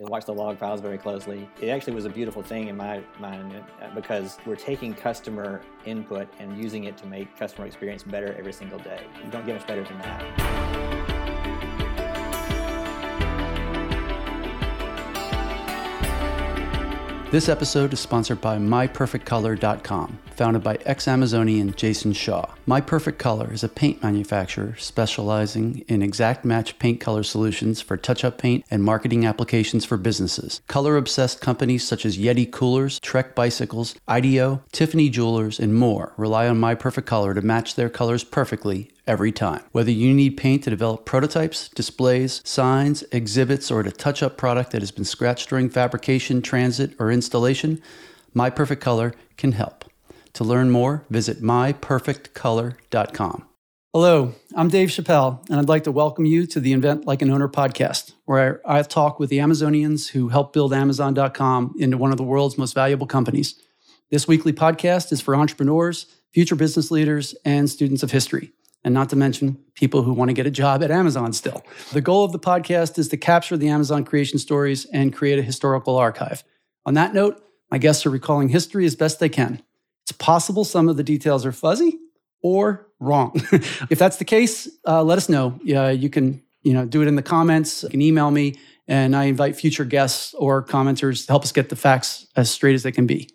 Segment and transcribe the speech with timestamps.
[0.00, 1.48] I watched the log files very closely.
[1.60, 6.26] It actually was a beautiful thing in my mind uh, because we're taking customer input
[6.40, 9.06] and using it to make customer experience better every single day.
[9.24, 11.13] You don't get much better than that.
[17.34, 22.54] This episode is sponsored by MyPerfectColor.com, founded by ex Amazonian Jason Shaw.
[22.64, 27.96] My Perfect Color is a paint manufacturer specializing in exact match paint color solutions for
[27.96, 30.60] touch up paint and marketing applications for businesses.
[30.68, 36.46] Color obsessed companies such as Yeti Coolers, Trek Bicycles, IDEO, Tiffany Jewelers, and more rely
[36.46, 39.62] on My Perfect Color to match their colors perfectly every time.
[39.72, 44.72] Whether you need paint to develop prototypes, displays, signs, exhibits, or to touch up product
[44.72, 47.80] that has been scratched during fabrication, transit, or installation,
[48.32, 49.84] My Perfect Color can help.
[50.34, 53.48] To learn more, visit myperfectcolor.com.
[53.92, 57.30] Hello, I'm Dave Schappell, and I'd like to welcome you to the Invent Like an
[57.30, 62.16] Owner podcast, where I talk with the Amazonians who helped build Amazon.com into one of
[62.16, 63.54] the world's most valuable companies.
[64.10, 68.50] This weekly podcast is for entrepreneurs, future business leaders, and students of history
[68.84, 71.64] and not to mention people who want to get a job at Amazon still.
[71.92, 75.42] The goal of the podcast is to capture the Amazon creation stories and create a
[75.42, 76.44] historical archive.
[76.86, 79.62] On that note, my guests are recalling history as best they can.
[80.02, 81.98] It's possible some of the details are fuzzy
[82.42, 83.32] or wrong.
[83.90, 85.58] if that's the case, uh, let us know.
[85.64, 88.56] You can you know, do it in the comments, you can email me,
[88.88, 92.74] and I invite future guests or commenters to help us get the facts as straight
[92.74, 93.28] as they can be.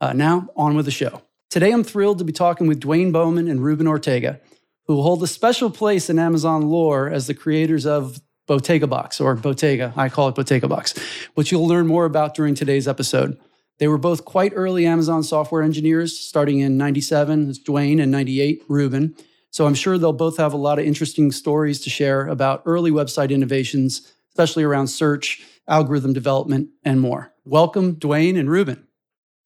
[0.00, 1.22] Uh, now, on with the show.
[1.50, 4.40] Today, I'm thrilled to be talking with Dwayne Bowman and Ruben Ortega
[4.86, 9.36] who hold a special place in Amazon lore as the creators of Bowtega Box or
[9.36, 9.96] Bowtega.
[9.96, 10.94] I call it Bowtega Box,
[11.34, 13.38] which you'll learn more about during today's episode.
[13.78, 18.62] They were both quite early Amazon software engineers, starting in 97, it's Dwayne, and 98,
[18.68, 19.14] Ruben.
[19.50, 22.90] So I'm sure they'll both have a lot of interesting stories to share about early
[22.90, 27.32] website innovations, especially around search, algorithm development, and more.
[27.44, 28.86] Welcome, Dwayne and Ruben.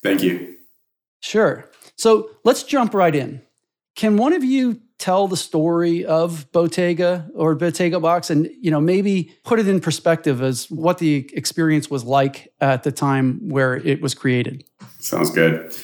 [0.02, 0.56] Thank you.
[1.20, 1.68] Sure.
[1.96, 3.42] So let's jump right in.
[3.94, 8.80] Can one of you tell the story of Bowtega or Bowtega Box and you know
[8.80, 13.74] maybe put it in perspective as what the experience was like at the time where
[13.76, 14.62] it was created.
[15.00, 15.74] Sounds good.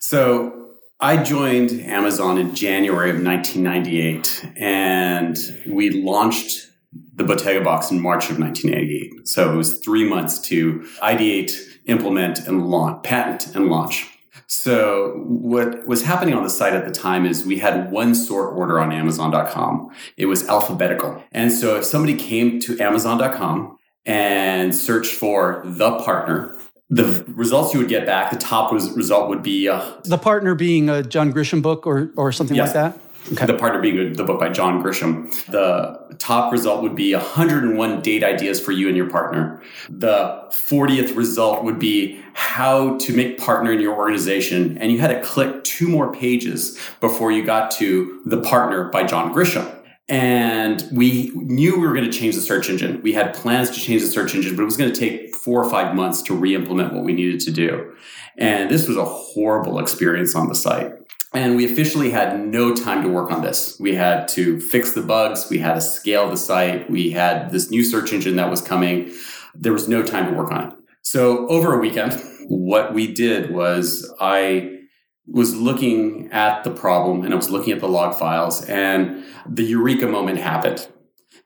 [0.00, 5.36] So I joined Amazon in January of 1998 and
[5.70, 6.66] we launched
[7.14, 9.28] the Bowtega Box in March of 1988.
[9.28, 11.52] So it was 3 months to ideate,
[11.86, 14.06] implement and launch, patent and launch.
[14.54, 18.56] So what was happening on the site at the time is we had one sort
[18.56, 19.90] order on Amazon.com.
[20.16, 21.22] It was alphabetical.
[21.32, 23.76] And so if somebody came to Amazon.com
[24.06, 26.56] and searched for the partner,
[26.88, 30.88] the results you would get back, the top result would be uh, the partner being
[30.88, 32.74] a John Grisham book or or something yes.
[32.74, 33.03] like that.
[33.32, 33.46] Okay.
[33.46, 35.30] The partner being the book by John Grisham.
[35.46, 39.62] The top result would be 101 date ideas for you and your partner.
[39.88, 44.76] The 40th result would be how to make partner in your organization.
[44.76, 49.04] And you had to click two more pages before you got to the partner by
[49.04, 49.70] John Grisham.
[50.06, 53.00] And we knew we were going to change the search engine.
[53.00, 55.64] We had plans to change the search engine, but it was going to take four
[55.64, 57.94] or five months to re implement what we needed to do.
[58.36, 60.92] And this was a horrible experience on the site.
[61.34, 63.76] And we officially had no time to work on this.
[63.80, 65.50] We had to fix the bugs.
[65.50, 66.88] We had to scale the site.
[66.88, 69.12] We had this new search engine that was coming.
[69.52, 70.74] There was no time to work on it.
[71.02, 74.78] So over a weekend, what we did was I
[75.26, 79.64] was looking at the problem and I was looking at the log files and the
[79.64, 80.86] eureka moment happened.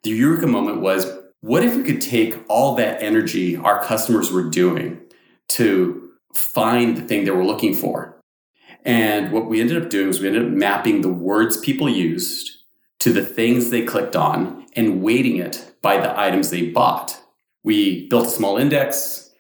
[0.03, 1.11] The eureka moment was
[1.41, 5.01] what if we could take all that energy our customers were doing
[5.49, 8.18] to find the thing they were looking for
[8.89, 12.57] and what we ended up doing was we ended up mapping the words people used
[13.01, 17.21] to the things they clicked on and weighting it by the items they bought.
[17.63, 19.31] We built a small index,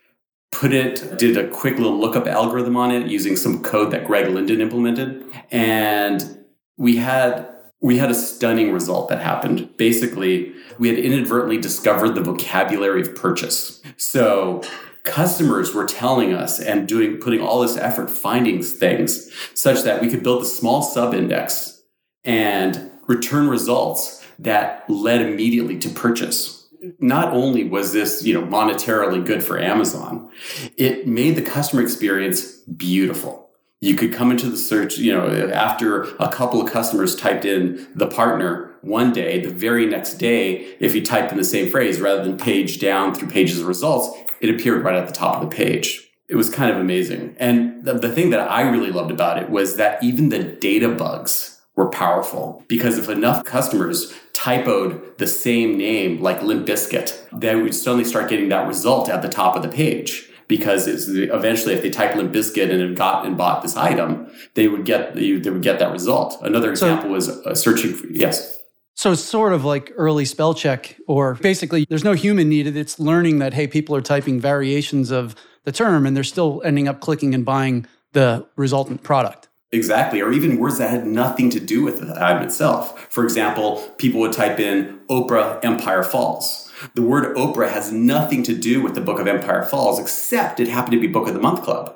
[0.53, 4.29] put it, did a quick little lookup algorithm on it using some code that Greg
[4.29, 5.25] Linden implemented.
[5.51, 6.45] And
[6.77, 7.49] we had
[7.81, 9.75] we had a stunning result that happened.
[9.79, 13.81] Basically, we had inadvertently discovered the vocabulary of purchase.
[13.97, 14.63] So
[15.09, 20.09] customers were telling us and doing putting all this effort finding things such that we
[20.09, 21.83] could build a small sub index
[22.25, 26.69] and return results that led immediately to purchase.
[27.01, 30.31] Not only was this you know monetarily good for amazon
[30.77, 33.51] it made the customer experience beautiful.
[33.81, 37.89] You could come into the search you know after a couple of customers typed in
[37.95, 42.01] the partner one day the very next day if you typed in the same phrase
[42.01, 45.51] rather than page down through pages of results it appeared right at the top of
[45.51, 46.05] the page.
[46.29, 47.35] It was kind of amazing.
[47.39, 50.89] And the, the thing that I really loved about it was that even the data
[50.89, 57.57] bugs were powerful because if enough customers typoed the same name like Limp Bizkit, they
[57.57, 60.27] would suddenly start getting that result at the top of the page.
[60.49, 64.67] Because eventually, if they type Limp Bizkit and had got and bought this item, they
[64.67, 66.39] would get they would get that result.
[66.41, 67.93] Another example so, was uh, searching.
[67.93, 68.59] For, yes.
[68.99, 72.77] So it's sort of like early spell check, or basically, there's no human needed.
[72.77, 76.89] It's learning that hey, people are typing variations of the term, and they're still ending
[76.89, 79.47] up clicking and buying the resultant product.
[79.71, 83.07] Exactly, or even words that had nothing to do with the item itself.
[83.09, 86.69] For example, people would type in Oprah Empire Falls.
[86.97, 90.67] The word Oprah has nothing to do with the Book of Empire Falls, except it
[90.67, 91.95] happened to be Book of the Month Club.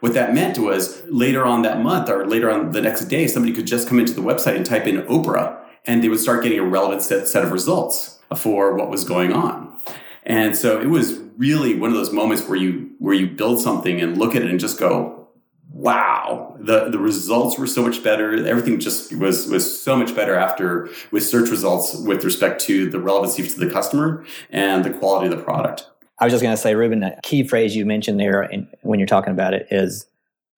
[0.00, 3.54] What that meant was later on that month or later on the next day, somebody
[3.54, 6.58] could just come into the website and type in Oprah, and they would start getting
[6.58, 9.76] a relevant set, set of results for what was going on.
[10.24, 14.00] And so it was really one of those moments where you where you build something
[14.00, 15.28] and look at it and just go,
[15.70, 18.46] wow the the results were so much better.
[18.46, 23.00] Everything just was was so much better after with search results with respect to the
[23.00, 25.88] relevancy to the customer and the quality of the product.
[26.18, 29.00] I was just going to say ruben a key phrase you mentioned there in, when
[29.00, 30.06] you're talking about it is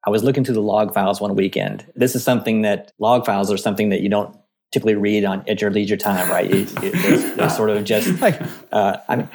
[0.06, 1.86] i was looking through the log files one weekend.
[1.96, 4.36] This is something that log files are something that you don't
[4.74, 8.22] typically read on at your leisure time right it, it, they're, they're sort of just
[8.72, 9.28] uh, i mean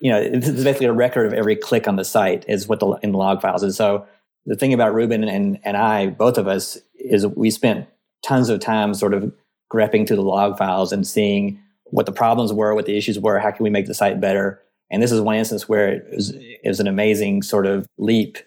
[0.00, 2.80] you know this is basically a record of every click on the site is what
[2.80, 4.06] the in the log files is so
[4.46, 7.88] the thing about Ruben and, and I, both of us, is we spent
[8.24, 9.32] tons of time sort of
[9.72, 13.38] grepping through the log files and seeing what the problems were, what the issues were,
[13.38, 14.60] how can we make the site better.
[14.90, 18.38] And this is one instance where it was, it was an amazing sort of leap.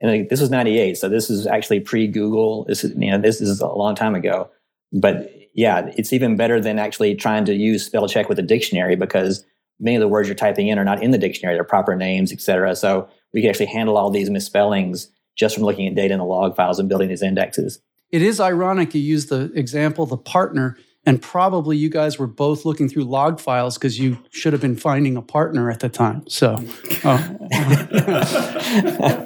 [0.00, 2.64] And this was 98, so this is actually pre-Google.
[2.64, 4.50] This is, you know, this is a long time ago.
[4.92, 8.94] But yeah, it's even better than actually trying to use spell check with a dictionary
[8.94, 9.44] because
[9.80, 12.30] many of the words you're typing in are not in the dictionary, they're proper names,
[12.30, 12.76] et cetera.
[12.76, 16.26] So we can actually handle all these misspellings just from looking at data in the
[16.26, 17.80] log files and building these indexes.
[18.10, 20.76] It is ironic you use the example, the partner,
[21.06, 24.76] and probably you guys were both looking through log files because you should have been
[24.76, 26.28] finding a partner at the time.
[26.28, 26.56] So,
[27.02, 27.28] uh,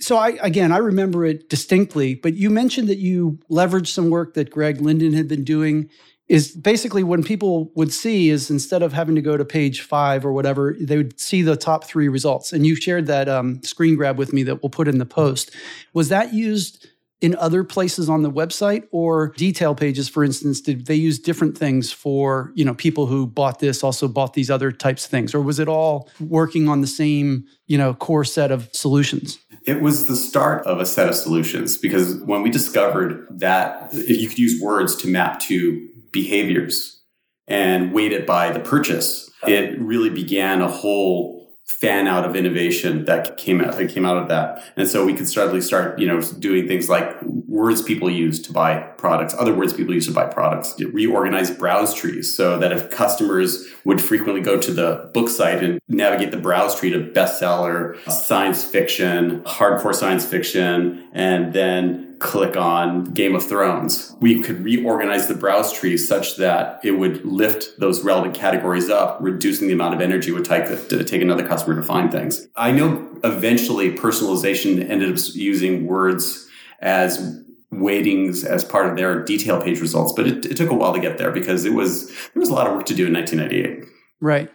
[0.00, 2.14] so I again I remember it distinctly.
[2.14, 5.90] But you mentioned that you leveraged some work that Greg Linden had been doing
[6.28, 10.26] is basically when people would see is instead of having to go to page five
[10.26, 12.52] or whatever, they would see the top three results.
[12.52, 15.54] And you shared that um, screen grab with me that we'll put in the post.
[15.94, 16.86] Was that used
[17.20, 20.60] in other places on the website or detail pages, for instance?
[20.60, 24.50] Did they use different things for you know people who bought this also bought these
[24.50, 28.24] other types of things, or was it all working on the same you know core
[28.24, 29.38] set of solutions?
[29.68, 34.26] It was the start of a set of solutions because when we discovered that you
[34.26, 37.02] could use words to map to behaviors
[37.46, 41.37] and weight it by the purchase, it really began a whole
[41.68, 44.64] fan out of innovation that came out that came out of that.
[44.76, 48.52] And so we could suddenly start, you know, doing things like words people use to
[48.52, 52.90] buy products, other words people use to buy products, reorganize browse trees so that if
[52.90, 57.98] customers would frequently go to the book site and navigate the browse tree to bestseller,
[58.10, 64.14] science fiction, hardcore science fiction, and then click on Game of Thrones.
[64.20, 69.18] We could reorganize the browse tree such that it would lift those relevant categories up,
[69.20, 72.46] reducing the amount of energy it would take to take another customer to find things.
[72.56, 76.48] I know eventually personalization ended up using words
[76.80, 80.94] as weightings as part of their detail page results, but it, it took a while
[80.94, 83.12] to get there because it was there was a lot of work to do in
[83.12, 83.88] 1998.
[84.20, 84.50] Right.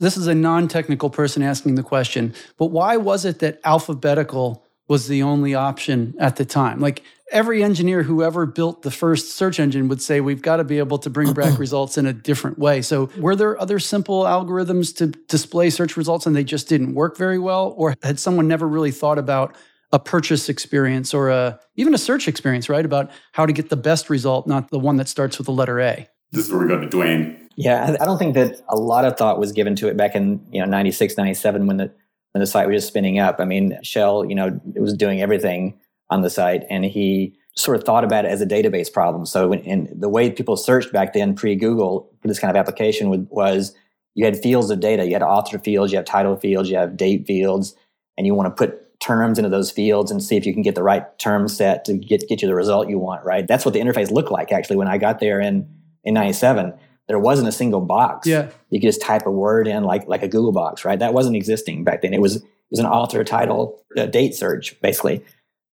[0.00, 5.06] This is a non-technical person asking the question, but why was it that alphabetical was
[5.06, 6.80] the only option at the time.
[6.80, 10.64] Like every engineer who ever built the first search engine would say, we've got to
[10.64, 12.82] be able to bring back results in a different way.
[12.82, 17.16] So, were there other simple algorithms to display search results and they just didn't work
[17.16, 17.74] very well?
[17.76, 19.54] Or had someone never really thought about
[19.92, 22.84] a purchase experience or a, even a search experience, right?
[22.84, 25.80] About how to get the best result, not the one that starts with the letter
[25.80, 26.08] A?
[26.32, 27.48] This is where we go to Dwayne.
[27.56, 30.46] Yeah, I don't think that a lot of thought was given to it back in
[30.52, 31.92] you know 96, 97 when the
[32.32, 33.36] when the site was just spinning up.
[33.38, 35.78] I mean, Shel, you know, was doing everything
[36.10, 39.26] on the site, and he sort of thought about it as a database problem.
[39.26, 42.56] So, when, and the way people searched back then, pre Google, for this kind of
[42.56, 43.74] application was
[44.14, 45.06] you had fields of data.
[45.06, 47.74] You had author fields, you have title fields, you have date fields,
[48.16, 50.74] and you want to put terms into those fields and see if you can get
[50.74, 53.24] the right term set to get get you the result you want.
[53.24, 53.46] Right?
[53.46, 55.68] That's what the interface looked like actually when I got there in
[56.04, 56.74] in '97
[57.08, 58.26] there wasn't a single box.
[58.26, 58.50] Yeah.
[58.70, 60.98] You could just type a word in like like a Google box, right?
[60.98, 62.14] That wasn't existing back then.
[62.14, 65.24] It was it was an author title uh, date search basically.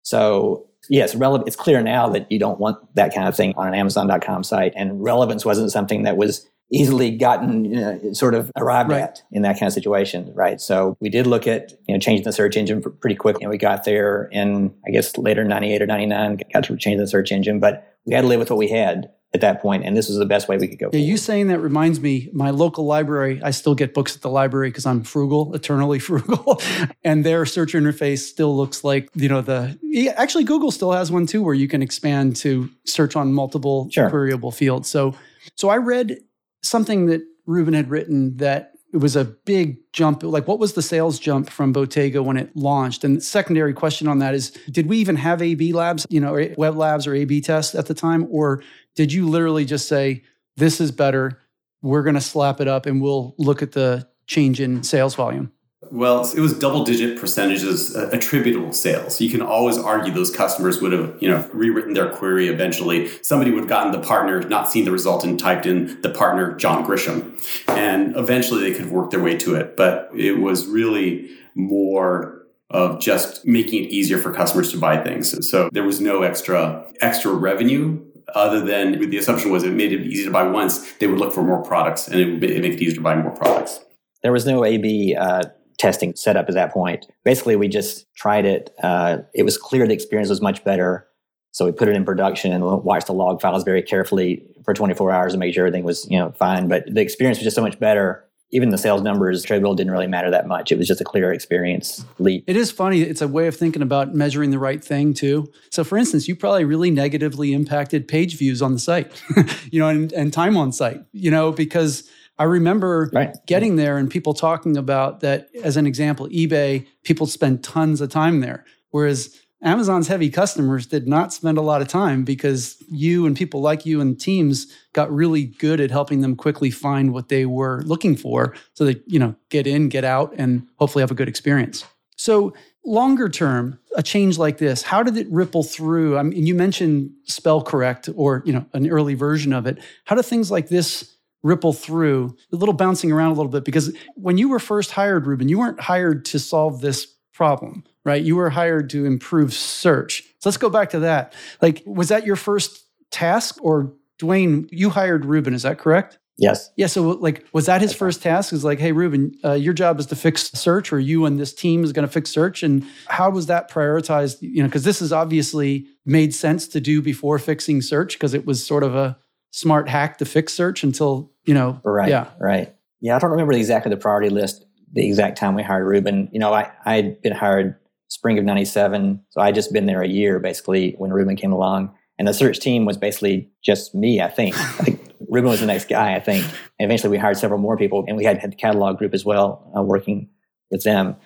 [0.02, 1.48] So yes, relevant.
[1.48, 4.72] It's clear now that you don't want that kind of thing on an Amazon.com site,
[4.76, 9.02] and relevance wasn't something that was easily gotten you know, sort of arrived right.
[9.02, 10.60] at in that kind of situation, right?
[10.60, 13.58] So we did look at you know changing the search engine pretty quickly, and we
[13.58, 17.60] got there in I guess later '98 or '99, got to change the search engine,
[17.60, 20.16] but we had to live with what we had at that point, and this was
[20.16, 20.90] the best way we could go.
[20.92, 22.30] Yeah, you saying that reminds me.
[22.32, 26.60] My local library, I still get books at the library because I'm frugal, eternally frugal,
[27.02, 29.76] and their search interface still looks like you know the.
[30.16, 34.08] Actually, Google still has one too, where you can expand to search on multiple Sure.
[34.08, 34.88] queryable fields.
[34.88, 35.14] So,
[35.56, 36.18] so I read
[36.62, 40.22] something that Ruben had written that it was a big jump.
[40.22, 43.02] Like, what was the sales jump from Bowtega when it launched?
[43.02, 46.34] And the secondary question on that is, did we even have A/B labs, you know,
[46.56, 48.62] web labs or A/B tests at the time, or
[48.94, 50.22] did you literally just say,
[50.56, 51.40] "This is better.
[51.82, 55.52] We're going to slap it up, and we'll look at the change in sales volume"?
[55.90, 59.20] Well, it was double digit percentages uh, attributable sales.
[59.20, 63.08] You can always argue those customers would have, you know, rewritten their query eventually.
[63.22, 66.56] Somebody would have gotten the partner, not seen the result, and typed in the partner,
[66.56, 67.38] John Grisham.
[67.68, 69.76] And eventually they could work their way to it.
[69.76, 75.48] But it was really more of just making it easier for customers to buy things.
[75.48, 78.00] So there was no extra extra revenue
[78.34, 81.32] other than the assumption was it made it easy to buy once, they would look
[81.32, 83.80] for more products and it would make it easier to buy more products.
[84.22, 85.44] There was no A/B uh,
[85.78, 87.06] testing set up at that point.
[87.24, 88.70] Basically, we just tried it.
[88.82, 91.06] Uh, it was clear the experience was much better,
[91.52, 95.10] so we put it in production and watched the log files very carefully for 24
[95.10, 96.68] hours and make sure everything was you know fine.
[96.68, 98.23] But the experience was just so much better.
[98.50, 100.70] Even the sales numbers, attributable didn't really matter that much.
[100.70, 102.44] It was just a clear experience leap.
[102.46, 103.00] It is funny.
[103.02, 105.50] It's a way of thinking about measuring the right thing too.
[105.70, 109.10] So, for instance, you probably really negatively impacted page views on the site,
[109.72, 112.08] you know, and, and time on site, you know, because
[112.38, 113.34] I remember Right.
[113.46, 118.10] getting there and people talking about that as an example, eBay, people spend tons of
[118.10, 118.64] time there.
[118.90, 123.62] Whereas Amazon's heavy customers did not spend a lot of time because you and people
[123.62, 127.82] like you and teams got really good at helping them quickly find what they were
[127.84, 131.28] looking for so they, you know, get in, get out, and hopefully have a good
[131.28, 131.84] experience.
[132.16, 132.52] So
[132.84, 136.18] longer term, a change like this, how did it ripple through?
[136.18, 139.78] I mean, you mentioned spell correct or, you know, an early version of it.
[140.04, 141.10] How do things like this
[141.42, 143.64] ripple through, a little bouncing around a little bit?
[143.64, 148.22] Because when you were first hired, Ruben, you weren't hired to solve this problem, right?
[148.22, 150.22] You were hired to improve search.
[150.38, 151.34] So let's go back to that.
[151.60, 156.18] Like, was that your first task or Dwayne, you hired Ruben, is that correct?
[156.36, 156.70] Yes.
[156.76, 156.86] Yeah.
[156.88, 158.52] So, like, was that his first task?
[158.52, 161.54] Is like, hey, Ruben, uh, your job is to fix search, or you and this
[161.54, 162.64] team is going to fix search.
[162.64, 164.38] And how was that prioritized?
[164.40, 168.46] You know, because this is obviously made sense to do before fixing search, because it
[168.46, 169.16] was sort of a
[169.52, 171.80] smart hack to fix search until you know.
[171.84, 172.08] Right.
[172.08, 172.30] Yeah.
[172.40, 172.74] Right.
[173.00, 173.14] Yeah.
[173.14, 174.64] I don't remember exactly the priority list,
[174.94, 176.28] the exact time we hired Ruben.
[176.32, 177.76] You know, I I had been hired
[178.08, 181.94] spring of '97, so I just been there a year basically when Ruben came along,
[182.18, 184.20] and the search team was basically just me.
[184.20, 184.56] I think.
[184.80, 186.14] I think Ruben was the next guy.
[186.14, 186.44] I think.
[186.78, 189.24] And eventually, we hired several more people, and we had, had the catalog group as
[189.24, 190.28] well, uh, working
[190.70, 191.16] with them.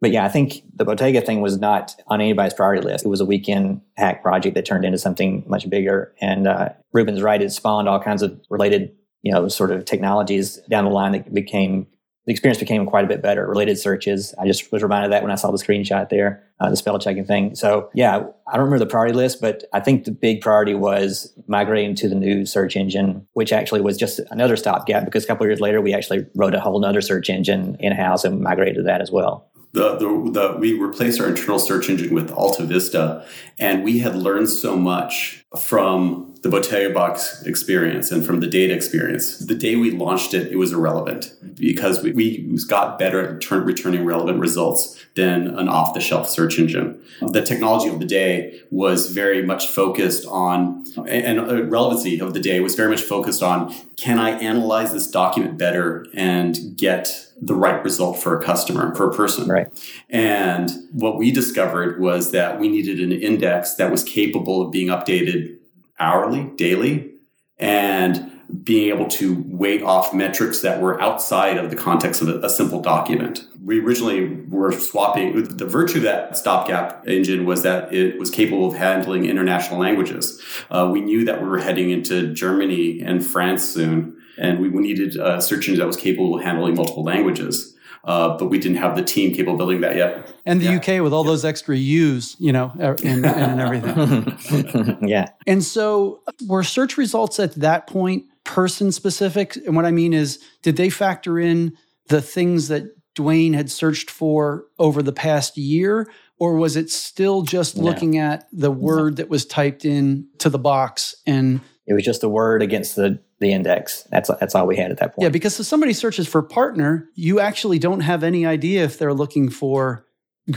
[0.00, 3.06] But yeah, I think the Bowtega thing was not on anybody's priority list.
[3.06, 6.14] It was a weekend hack project that turned into something much bigger.
[6.20, 10.60] And uh, Ruben's right; it spawned all kinds of related, you know, sort of technologies
[10.68, 11.86] down the line that became
[12.26, 13.46] the experience became quite a bit better.
[13.46, 14.34] Related searches.
[14.38, 16.98] I just was reminded of that when I saw the screenshot there, uh, the spell
[16.98, 17.54] checking thing.
[17.54, 18.16] So yeah,
[18.48, 22.08] I don't remember the priority list, but I think the big priority was migrating to
[22.08, 25.60] the new search engine, which actually was just another stopgap because a couple of years
[25.60, 29.12] later we actually wrote a whole other search engine in house and migrated that as
[29.12, 29.48] well.
[29.76, 33.26] The, the, the we replaced our internal search engine with Alta Vista,
[33.58, 38.72] and we had learned so much from the Bowtega Box experience and from the data
[38.72, 39.38] experience.
[39.38, 43.66] The day we launched it, it was irrelevant because we, we got better at return,
[43.66, 46.98] returning relevant results than an off the shelf search engine.
[47.20, 52.40] The technology of the day was very much focused on, and uh, relevancy of the
[52.40, 57.54] day was very much focused on can I analyze this document better and get the
[57.54, 59.48] right result for a customer, for a person?
[59.48, 59.68] Right.
[60.08, 64.88] And what we discovered was that we needed an index that was capable of being
[64.88, 65.58] updated
[65.98, 67.12] hourly, daily,
[67.58, 72.48] and being able to weight off metrics that were outside of the context of a,
[72.48, 73.44] simple document.
[73.62, 78.68] We originally were swapping, the virtue of that stopgap engine was that it was capable
[78.68, 80.40] of handling international languages.
[80.70, 85.16] Uh, we knew that we were heading into Germany and France soon, and we needed
[85.16, 87.72] a search engine that was capable of handling multiple languages.
[88.04, 90.32] Uh, but we didn't have the team capable of building that yet.
[90.44, 90.76] And the Yeah.
[90.76, 94.98] UK with all those extra U's, you know, er- and, and everything.
[95.08, 95.30] yeah.
[95.46, 99.56] And so, were search results at that point person specific?
[99.56, 101.72] And what I mean is, did they factor in
[102.08, 102.84] the things that
[103.16, 106.08] Dwayne had searched for over the past year?
[106.38, 107.82] Or was it still just No.
[107.84, 111.16] looking at the word that was typed in to the box?
[111.26, 114.02] And It was just a word against the the index.
[114.10, 115.24] That's that's all we had at that point.
[115.24, 119.14] yeah, because if somebody searches for partner, you actually don't have any idea if they're
[119.14, 120.04] looking for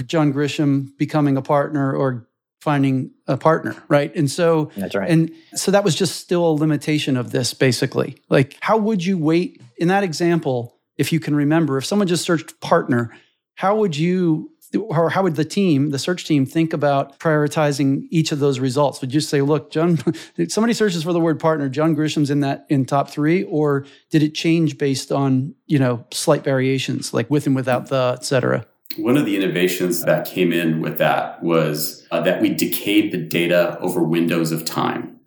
[0.06, 2.28] John Grisham becoming a partner or
[2.62, 4.14] finding a partner, right?
[4.16, 5.10] And so That's right.
[5.10, 8.18] and so that was just still a limitation of this basically.
[8.30, 12.26] Like how would you wait in that example if you can remember if someone just
[12.26, 13.12] searched partner,
[13.56, 18.32] how would you or how would the team, the search team, think about prioritizing each
[18.32, 19.02] of those results?
[19.02, 19.98] Would you say, look, John,
[20.48, 24.24] somebody searches for the word partner, John Grisham's in that in top three, or did
[24.24, 28.66] it change based on you know slight variations, like with and without the, et cetera?
[28.98, 33.18] One of the innovations that came in with that was uh, that we decayed the
[33.18, 35.19] data over windows of time.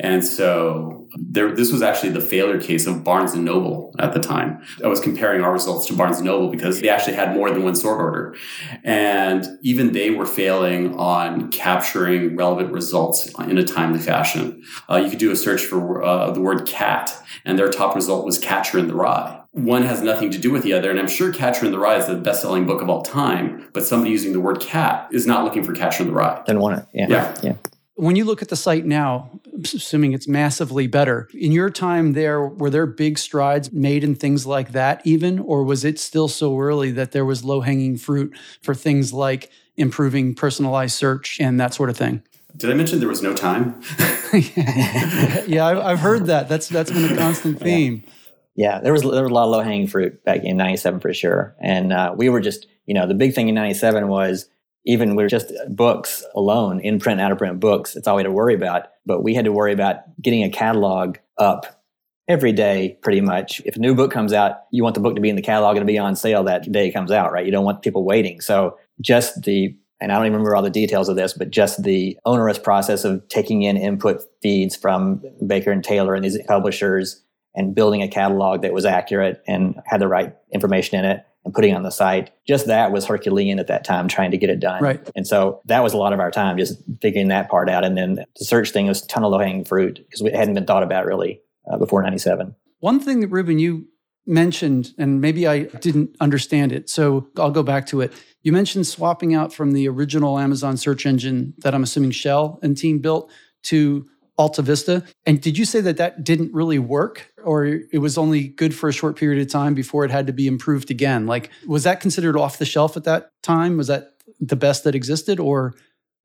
[0.00, 4.20] And so there, this was actually the failure case of Barnes and Noble at the
[4.20, 4.62] time.
[4.82, 7.62] I was comparing our results to Barnes and Noble because they actually had more than
[7.62, 8.34] one sort order.
[8.82, 14.62] And even they were failing on capturing relevant results in a timely fashion.
[14.88, 18.24] Uh, you could do a search for uh, the word cat, and their top result
[18.24, 20.90] was Catcher in the Rye one has nothing to do with the other.
[20.90, 23.68] And I'm sure Catcher in the Rye is the best selling book of all time,
[23.72, 26.42] but somebody using the word cat is not looking for Catcher in the Rye.
[26.46, 26.86] Didn't want it.
[26.92, 27.08] Yeah.
[27.08, 27.36] Yeah.
[27.42, 27.52] yeah.
[27.96, 29.28] When you look at the site now,
[29.64, 34.46] assuming it's massively better, in your time there, were there big strides made in things
[34.46, 35.38] like that, even?
[35.38, 39.50] Or was it still so early that there was low hanging fruit for things like
[39.76, 42.22] improving personalized search and that sort of thing?
[42.56, 43.80] Did I mention there was no time?
[44.32, 46.48] yeah, I've, I've, heard that.
[46.48, 48.02] That's that's been a constant theme.
[48.04, 48.12] Yeah
[48.60, 51.14] yeah, there was there was a lot of low hanging fruit back in '97 for
[51.14, 54.50] sure, and uh, we were just you know the big thing in '97 was
[54.84, 57.96] even we are just books alone, in print, out of print books.
[57.96, 60.50] It's all we had to worry about, but we had to worry about getting a
[60.50, 61.82] catalog up
[62.28, 63.60] every day pretty much.
[63.64, 65.76] If a new book comes out, you want the book to be in the catalog
[65.76, 67.44] and to be on sale that day it comes out, right?
[67.44, 68.40] You don't want people waiting.
[68.40, 71.82] So just the and I don't even remember all the details of this, but just
[71.82, 77.20] the onerous process of taking in input feeds from Baker and Taylor and these publishers
[77.54, 81.54] and building a catalog that was accurate and had the right information in it and
[81.54, 82.30] putting it on the site.
[82.46, 84.82] Just that was Herculean at that time, trying to get it done.
[84.82, 85.10] Right.
[85.16, 87.84] And so that was a lot of our time, just figuring that part out.
[87.84, 90.54] And then the search thing was a ton of low hanging fruit because it hadn't
[90.54, 91.40] been thought about really
[91.70, 92.54] uh, before 97.
[92.80, 93.86] One thing that Ruben, you
[94.26, 98.12] mentioned, and maybe I didn't understand it, so I'll go back to it.
[98.42, 102.76] You mentioned swapping out from the original Amazon search engine that I'm assuming Shel and
[102.76, 103.30] team built
[103.64, 104.06] to
[104.40, 105.04] Alta Vista.
[105.26, 108.88] And did you say that that didn't really work or it was only good for
[108.88, 111.26] a short period of time before it had to be improved again?
[111.26, 113.76] Like, was that considered off the shelf at that time?
[113.76, 115.74] Was that the best that existed or?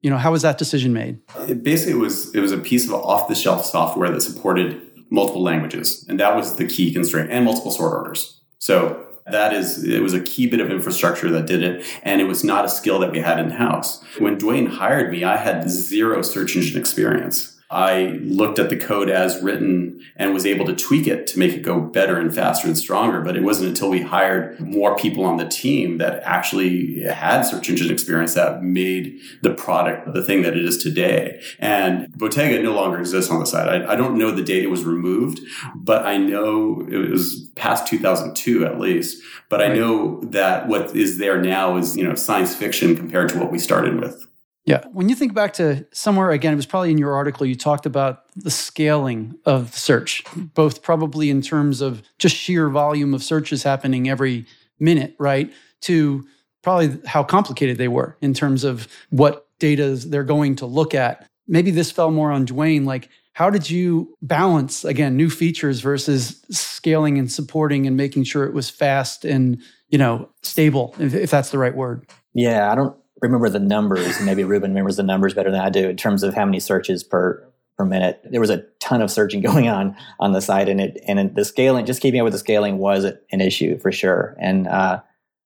[0.01, 1.19] You know, how was that decision made?
[1.47, 5.41] It basically was it was a piece of off the shelf software that supported multiple
[5.41, 6.05] languages.
[6.07, 8.39] And that was the key constraint and multiple sort orders.
[8.59, 12.25] So that is it was a key bit of infrastructure that did it and it
[12.25, 15.67] was not a skill that we had in house when dwayne hired me i had
[15.67, 20.75] zero search engine experience I looked at the code as written and was able to
[20.75, 23.21] tweak it to make it go better and faster and stronger.
[23.21, 27.69] But it wasn't until we hired more people on the team that actually had search
[27.69, 31.41] engine experience that made the product the thing that it is today.
[31.59, 33.67] And Bowtega no longer exists on the site.
[33.67, 35.39] I, I don't know the date it was removed,
[35.75, 39.23] but I know it was past 2002 at least.
[39.49, 43.39] But I know that what is there now is, you know, science fiction compared to
[43.39, 44.27] what we started with.
[44.65, 44.83] Yeah.
[44.91, 47.85] When you think back to somewhere, again, it was probably in your article, you talked
[47.85, 53.61] about the scaling of search, both probably in terms of just sheer volume of searches
[53.61, 54.45] happening every
[54.79, 55.53] minute, right?
[55.81, 56.25] To
[56.63, 61.29] probably how complicated they were in terms of what data they're going to look at.
[61.47, 62.85] Maybe this fell more on Dwayne.
[62.85, 68.45] Like, how did you balance, again, new features versus scaling and supporting and making sure
[68.45, 72.07] it was fast and, you know, stable, if, if that's the right word?
[72.33, 74.19] Yeah, I don't remember the numbers.
[74.21, 77.03] Maybe Ruben remembers the numbers better than I do in terms of how many searches
[77.03, 77.45] per
[77.77, 78.21] per minute.
[78.23, 81.45] There was a ton of searching going on on the site, and it and the
[81.45, 84.35] scaling, just keeping up with the scaling, was an issue for sure.
[84.39, 85.01] And uh,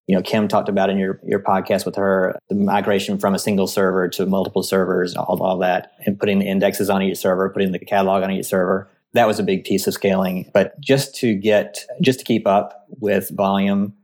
[0.07, 3.39] you know, Kim talked about in your your podcast with her the migration from a
[3.39, 7.49] single server to multiple servers, all all that, and putting the indexes on each server,
[7.49, 8.89] putting the catalog on each server.
[9.13, 10.51] That was a big piece of scaling.
[10.53, 13.95] But just to get, just to keep up with volume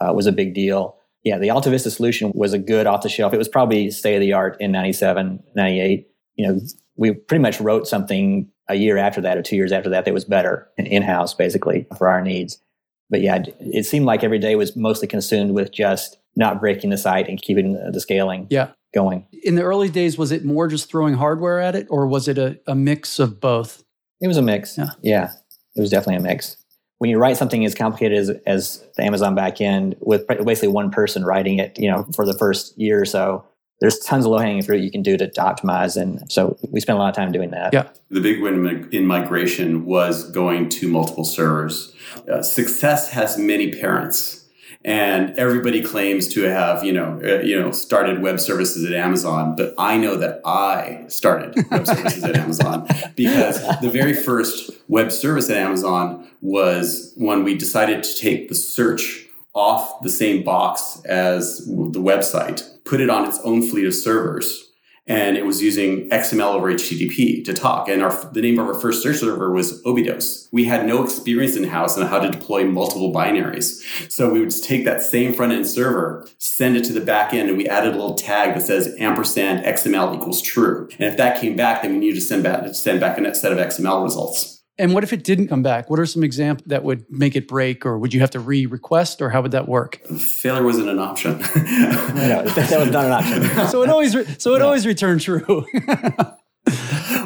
[0.00, 3.08] uh, was a big deal yeah, the Alta Vista solution was a good off the
[3.08, 3.34] shelf.
[3.34, 6.08] It was probably state of the art in 97, 98.
[6.36, 6.60] You know,
[6.96, 10.14] we pretty much wrote something a year after that or two years after that that
[10.14, 12.62] was better in house basically for our needs.
[13.10, 16.96] But yeah, it seemed like every day was mostly consumed with just not breaking the
[16.96, 18.68] site and keeping the scaling yeah.
[18.94, 19.26] going.
[19.42, 22.38] In the early days, was it more just throwing hardware at it or was it
[22.38, 23.82] a, a mix of both?
[24.20, 24.78] It was a mix.
[24.78, 24.90] Yeah.
[25.02, 25.32] yeah.
[25.74, 26.56] It was definitely a mix
[27.00, 31.24] when you write something as complicated as, as the Amazon backend with basically one person
[31.24, 33.42] writing it, you know, for the first year or so,
[33.80, 35.96] there's tons of low hanging fruit you can do to, to, optimize.
[36.00, 37.72] And so we spent a lot of time doing that.
[37.72, 37.88] Yeah.
[38.10, 41.94] The big win in migration was going to multiple servers.
[42.30, 44.46] Uh, success has many parents.
[44.84, 49.54] And everybody claims to have you know uh, you know started web services at Amazon,
[49.56, 55.12] but I know that I started web services at Amazon because the very first web
[55.12, 61.02] service at Amazon was when we decided to take the search off the same box
[61.04, 64.69] as the website, put it on its own fleet of servers
[65.10, 67.88] and it was using XML over HTTP to talk.
[67.88, 70.46] And our, the name of our first search server was Obidos.
[70.52, 73.82] We had no experience in house on how to deploy multiple binaries.
[74.08, 77.34] So we would just take that same front end server, send it to the back
[77.34, 80.88] end, and we added a little tag that says ampersand XML equals true.
[81.00, 83.50] And if that came back, then we needed to send back, send back a set
[83.50, 84.59] of XML results.
[84.80, 85.90] And what if it didn't come back?
[85.90, 89.20] What are some examples that would make it break, or would you have to re-request,
[89.20, 90.00] or how would that work?
[90.18, 91.32] Failure wasn't an option.
[91.38, 93.68] no, that was not an option.
[93.68, 94.64] so it always, re- so it no.
[94.64, 95.66] always returned true.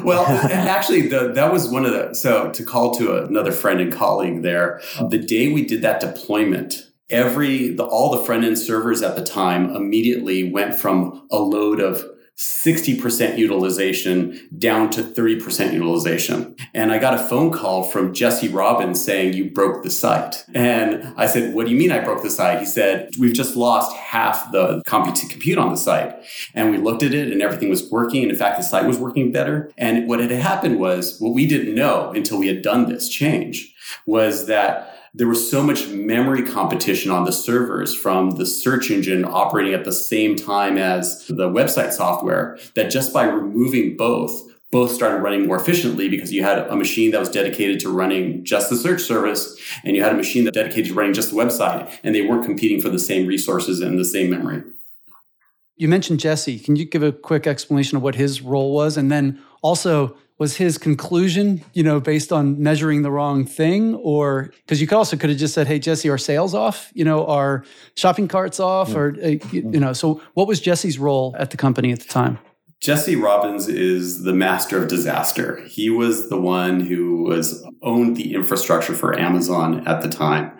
[0.03, 2.13] well, actually, the, that was one of the.
[2.13, 5.07] So to call to another friend and colleague there, oh.
[5.07, 9.23] the day we did that deployment, every the, all the front end servers at the
[9.23, 12.03] time immediately went from a load of
[12.37, 16.55] 60% utilization down to 30% utilization.
[16.73, 20.43] And I got a phone call from Jesse Robbins saying, You broke the site.
[20.53, 22.59] And I said, What do you mean I broke the site?
[22.59, 26.13] He said, We've just lost half the compute compute on the site.
[26.53, 28.23] And we looked at it and everything was working.
[28.23, 29.71] And in fact, the site was working better.
[29.77, 33.73] And what had happened was what we didn't know until we had done this change
[34.05, 39.23] was that there was so much memory competition on the servers from the search engine
[39.23, 44.91] operating at the same time as the website software that just by removing both, both
[44.91, 48.69] started running more efficiently because you had a machine that was dedicated to running just
[48.69, 51.89] the search service and you had a machine that dedicated to running just the website
[52.03, 54.63] and they weren't competing for the same resources and the same memory.
[55.77, 56.59] You mentioned Jesse.
[56.59, 58.97] Can you give a quick explanation of what his role was?
[58.97, 63.95] And then also, was his conclusion, you know, based on measuring the wrong thing?
[63.95, 67.05] Or because you could also could have just said, hey, Jesse, our sales off, you
[67.05, 67.63] know, our
[67.95, 68.97] shopping carts off, yeah.
[68.97, 72.37] or, uh, you know, so what was Jesse's role at the company at the time?
[72.81, 75.61] Jesse Robbins is the master of disaster.
[75.61, 80.51] He was the one who was owned the infrastructure for Amazon at the time.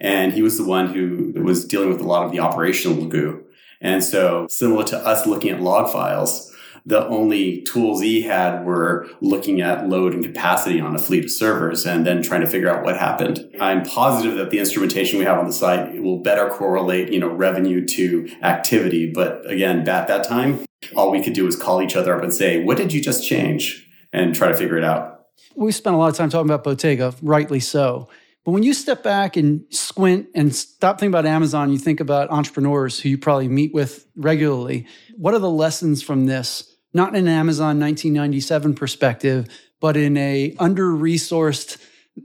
[0.00, 3.44] And he was the one who was dealing with a lot of the operational goo.
[3.80, 6.53] And so similar to us looking at log files,
[6.86, 11.30] the only tools he had were looking at load and capacity on a fleet of
[11.30, 13.48] servers and then trying to figure out what happened.
[13.58, 17.30] I'm positive that the instrumentation we have on the site will better correlate, you know,
[17.30, 19.10] revenue to activity.
[19.10, 22.34] But again, at that time, all we could do was call each other up and
[22.34, 23.88] say, what did you just change?
[24.12, 25.26] And try to figure it out.
[25.56, 28.08] We spent a lot of time talking about Bowtega, rightly so.
[28.44, 32.30] But when you step back and squint and stop thinking about Amazon, you think about
[32.30, 34.86] entrepreneurs who you probably meet with regularly.
[35.16, 39.48] What are the lessons from this not in an Amazon 1997 perspective,
[39.80, 41.76] but in a under-resourced,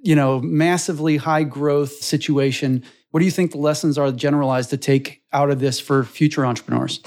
[0.04, 2.84] you know, massively high growth situation.
[3.12, 6.46] What do you think the lessons are generalized to take out of this for future
[6.46, 7.02] entrepreneurs?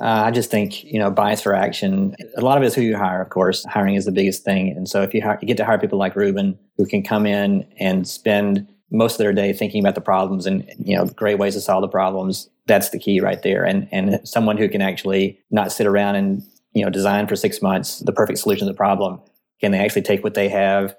[0.00, 2.16] Uh, I just think you know bias for action.
[2.36, 3.64] A lot of it is who you hire, of course.
[3.64, 5.98] Hiring is the biggest thing, and so if you, hire, you get to hire people
[5.98, 10.00] like Ruben who can come in and spend most of their day thinking about the
[10.00, 13.64] problems and you know great ways to solve the problems, that's the key right there.
[13.64, 16.42] And and someone who can actually not sit around and
[16.74, 19.20] you know design for six months the perfect solution to the problem.
[19.60, 20.96] Can they actually take what they have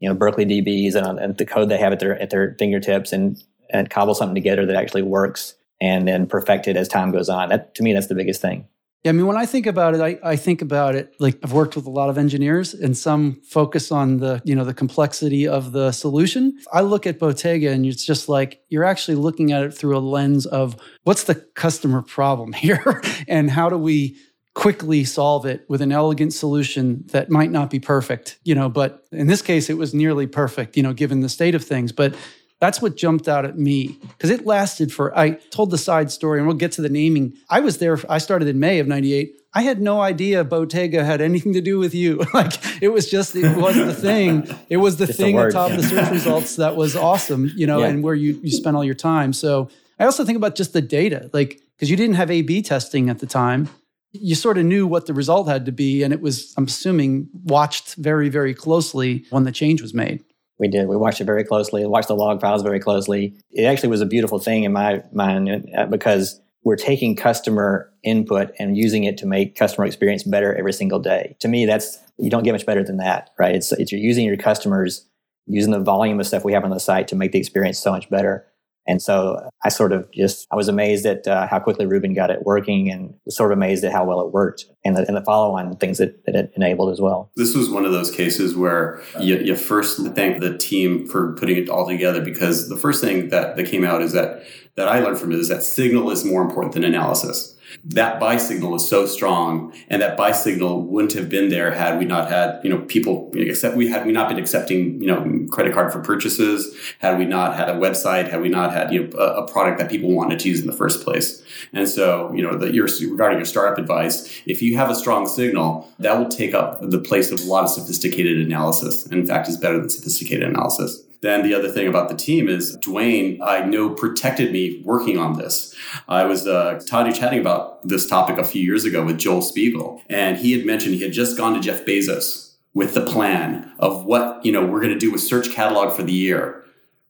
[0.00, 3.12] you know berkeley dbs and, and the code they have at their at their fingertips
[3.12, 7.28] and and cobble something together that actually works and then perfect it as time goes
[7.28, 7.48] on?
[7.50, 8.66] That to me that's the biggest thing.
[9.04, 11.52] Yeah, I mean, when I think about it, I, I think about it like I've
[11.52, 15.46] worked with a lot of engineers, and some focus on the you know the complexity
[15.46, 16.58] of the solution.
[16.72, 20.00] I look at Bowtega, and it's just like you're actually looking at it through a
[20.00, 24.16] lens of what's the customer problem here, and how do we
[24.58, 29.06] quickly solve it with an elegant solution that might not be perfect, you know, but
[29.12, 31.92] in this case, it was nearly perfect, you know, given the state of things.
[31.92, 32.12] But
[32.58, 36.40] that's what jumped out at me because it lasted for, I told the side story
[36.40, 37.34] and we'll get to the naming.
[37.48, 39.32] I was there, I started in May of 98.
[39.54, 42.16] I had no idea Bowtega had anything to do with you.
[42.34, 44.48] like it was just, it was the thing.
[44.68, 47.78] It was the just thing atop of the search results that was awesome, you know,
[47.78, 47.86] yeah.
[47.86, 49.32] and where you, you spent all your time.
[49.32, 52.60] So I also think about just the data, like, because you didn't have A B
[52.60, 53.68] testing at the time
[54.12, 56.02] you sort of knew what the result had to be.
[56.02, 60.24] And it was, I'm assuming, watched very, very closely when the change was made.
[60.58, 60.88] We did.
[60.88, 63.36] We watched it very closely, watched the log files very closely.
[63.50, 68.50] It actually was a beautiful thing in my mind uh, because we're taking customer input
[68.58, 71.36] and using it to make customer experience better every single day.
[71.40, 73.54] To me, that's, you don't get much better than that, right?
[73.54, 75.06] It's, it's you're using your customers,
[75.46, 77.92] using the volume of stuff we have on the site to make the experience so
[77.92, 78.44] much better.
[78.88, 82.30] And so I sort of just, I was amazed at uh, how quickly Ruben got
[82.30, 85.14] it working and was sort of amazed at how well it worked and the, and
[85.14, 87.30] the follow on things that, that it enabled as well.
[87.36, 91.58] This was one of those cases where you, you first thank the team for putting
[91.58, 94.42] it all together because the first thing that, that came out is that,
[94.76, 98.36] that I learned from it is that signal is more important than analysis that buy
[98.36, 102.28] signal is so strong and that buy signal wouldn't have been there had we not
[102.28, 105.92] had you know people except we had we not been accepting you know credit card
[105.92, 109.44] for purchases had we not had a website had we not had you know a,
[109.44, 111.42] a product that people wanted to use in the first place.
[111.72, 115.26] And so you know the, your, regarding your startup advice if you have a strong
[115.26, 119.04] signal that will take up the place of a lot of sophisticated analysis.
[119.04, 122.48] And in fact is better than sophisticated analysis then the other thing about the team
[122.48, 125.74] is Dwayne, I know, protected me working on this.
[126.08, 130.02] I was uh, Toddy chatting about this topic a few years ago with Joel Spiegel,
[130.08, 134.04] and he had mentioned he had just gone to Jeff Bezos with the plan of
[134.04, 136.64] what you know we're going to do with Search Catalog for the year.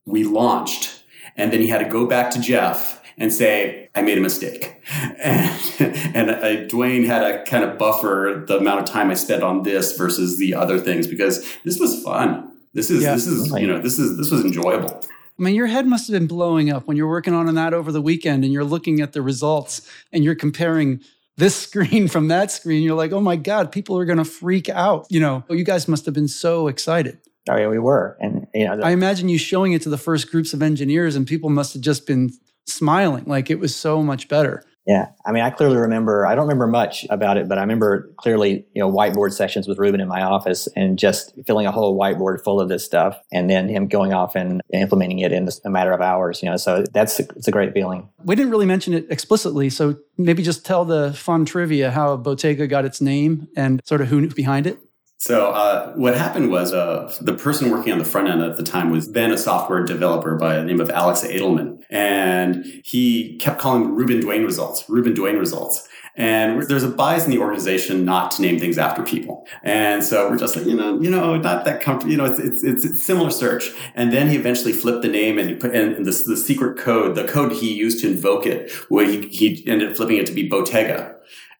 [0.05, 1.03] We launched,
[1.35, 4.75] and then he had to go back to Jeff and say, I made a mistake.
[5.21, 9.43] And, and uh, Dwayne had to kind of buffer the amount of time I spent
[9.43, 12.48] on this versus the other things because this was fun.
[12.73, 13.13] This is yeah.
[13.13, 15.01] this is you know this is this was enjoyable.
[15.39, 17.93] I mean, your head must have been blowing up when you're working on that over
[17.93, 20.99] the weekend and you're looking at the results and you're comparing
[21.37, 22.83] this screen from that screen.
[22.83, 25.07] You're like, oh my God, people are going to freak out.
[25.09, 27.19] You know, you guys must have been so excited.
[27.49, 29.97] Oh yeah, we were, and you know, the- I imagine you showing it to the
[29.97, 32.31] first groups of engineers, and people must have just been
[32.67, 34.63] smiling, like it was so much better.
[34.85, 36.25] Yeah, I mean, I clearly remember.
[36.25, 39.77] I don't remember much about it, but I remember clearly, you know, whiteboard sessions with
[39.77, 43.49] Ruben in my office, and just filling a whole whiteboard full of this stuff, and
[43.49, 46.41] then him going off and implementing it in a matter of hours.
[46.41, 48.09] You know, so that's it's a great feeling.
[48.23, 52.67] We didn't really mention it explicitly, so maybe just tell the fun trivia how Bowtega
[52.67, 54.79] got its name and sort of who behind it.
[55.21, 58.63] So uh, what happened was uh, the person working on the front end at the
[58.63, 63.59] time was then a software developer by the name of Alex Edelman, and he kept
[63.59, 65.85] calling Ruben Dwayne results, Ruben Dwayne results.
[66.15, 70.29] And there's a bias in the organization not to name things after people, and so
[70.29, 72.11] we're just like, you know, you know, not that comfortable.
[72.11, 73.71] You know, it's it's it's, it's similar search.
[73.95, 77.15] And then he eventually flipped the name and he put in the, the secret code,
[77.15, 80.33] the code he used to invoke it, where he, he ended up flipping it to
[80.33, 81.13] be Bowtega,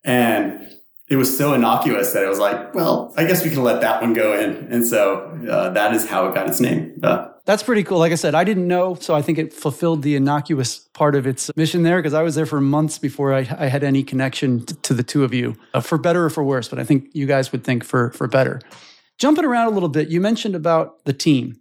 [0.05, 0.78] and
[1.09, 3.99] it was so innocuous that it was like, well, I guess we can let that
[3.99, 4.71] one go in.
[4.71, 6.99] And so uh, that is how it got its name.
[7.01, 7.97] Uh, That's pretty cool.
[7.97, 11.25] Like I said, I didn't know, so I think it fulfilled the innocuous part of
[11.25, 14.63] its mission there because I was there for months before I, I had any connection
[14.67, 16.67] to, to, the two of you, uh, for better or for worse.
[16.67, 18.61] But I think you guys would think for for better.
[19.17, 21.59] Jumping around a little bit, you mentioned about the team.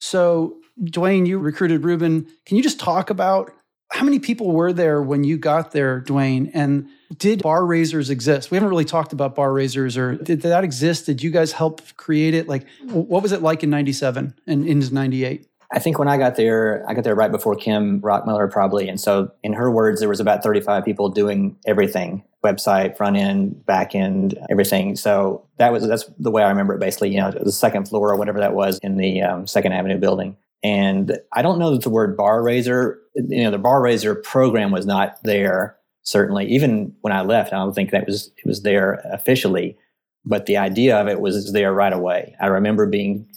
[0.00, 2.26] So Dwayne, you recruited Ruben.
[2.46, 3.52] Can you just talk about
[3.90, 6.50] how many people were there when you got there, Dwayne?
[6.54, 8.50] And did bar raisers exist?
[8.50, 11.06] We haven't really talked about bar raisers, or did that exist?
[11.06, 12.48] Did you guys help create it?
[12.48, 15.46] Like, what was it like in '97 and into '98?
[15.70, 18.88] I think when I got there, I got there right before Kim Rachmeler, probably.
[18.88, 23.66] And so, in her words, there was about 35 people doing everything website, front end,
[23.66, 24.96] back end, everything.
[24.96, 26.80] So that was that's the way I remember it.
[26.80, 29.98] Basically, you know, the second floor or whatever that was in the um, Second Avenue
[29.98, 30.36] building.
[30.62, 34.70] And I don't know that the word bar raiser, you know, the bar raiser program
[34.70, 35.76] was not there.
[36.02, 39.76] Certainly, even when I left, I don't think that was it was there officially,
[40.24, 42.34] but the idea of it was there right away.
[42.40, 43.28] I remember being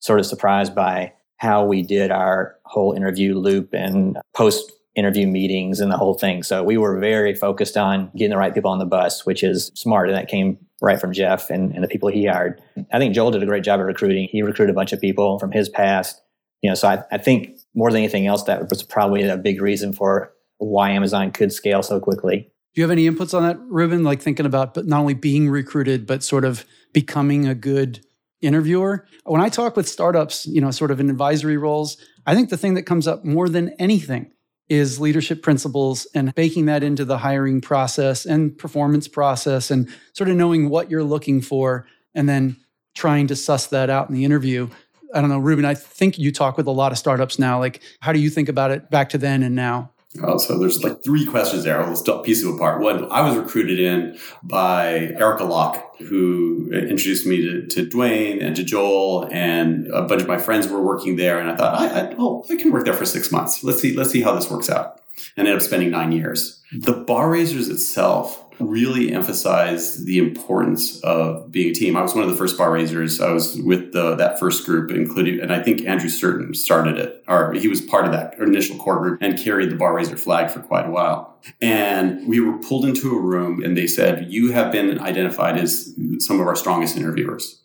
[0.00, 5.80] sort of surprised by how we did our whole interview loop and post interview meetings
[5.80, 6.42] and the whole thing.
[6.42, 9.72] So we were very focused on getting the right people on the bus, which is
[9.74, 10.08] smart.
[10.08, 12.60] And that came right from Jeff and, and the people he hired.
[12.92, 14.28] I think Joel did a great job of recruiting.
[14.30, 16.20] He recruited a bunch of people from his past
[16.62, 19.60] you know, so I, I think more than anything else, that was probably a big
[19.60, 22.50] reason for why Amazon could scale so quickly.
[22.74, 24.04] Do you have any inputs on that, Ruben?
[24.04, 28.00] Like thinking about not only being recruited, but sort of becoming a good
[28.40, 29.06] interviewer.
[29.24, 31.96] When I talk with startups, you know, sort of in advisory roles,
[32.26, 34.32] I think the thing that comes up more than anything
[34.68, 40.30] is leadership principles and baking that into the hiring process and performance process and sort
[40.30, 42.56] of knowing what you're looking for and then
[42.94, 44.68] trying to suss that out in the interview.
[45.14, 47.58] I don't know, Ruben, I think you talk with a lot of startups now.
[47.58, 49.90] Like, how do you think about it back to then and now?
[50.22, 51.84] Oh, so there's like three questions there.
[51.86, 52.82] Let's piece them apart.
[52.82, 58.54] One, I was recruited in by Erica Locke, who introduced me to, to Dwayne and
[58.56, 61.38] to Joel, and a bunch of my friends were working there.
[61.38, 63.64] And I thought, I, I, oh, I can work there for six months.
[63.64, 65.00] Let's see, let's see how this works out.
[65.36, 66.62] And ended up spending nine years.
[66.72, 71.96] The Bar Raisers itself really emphasize the importance of being a team.
[71.96, 73.20] I was one of the first bar raisers.
[73.20, 77.24] I was with the, that first group, including, and I think Andrew Certain started it,
[77.28, 80.50] or he was part of that initial core group and carried the bar raiser flag
[80.50, 81.38] for quite a while.
[81.60, 85.94] And we were pulled into a room, and they said, "You have been identified as
[86.18, 87.58] some of our strongest interviewers."